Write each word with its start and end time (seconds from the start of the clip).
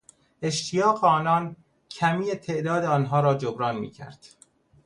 اشتیاق 0.41 1.03
آنان 1.03 1.55
کمی 1.89 2.31
تعداد 2.35 2.83
آنها 2.83 3.19
را 3.19 3.33
جبران 3.33 3.79
میکرد. 3.79 4.25